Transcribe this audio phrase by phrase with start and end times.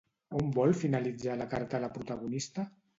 [0.39, 2.71] On vol finalitzar la carta la protagonista?